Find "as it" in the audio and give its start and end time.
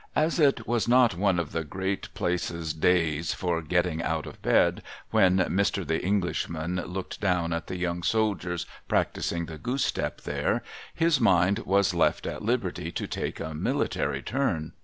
0.15-0.67